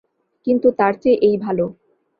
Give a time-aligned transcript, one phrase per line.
[0.47, 1.65] কিন্তু তার চেয়ে এই ভালো।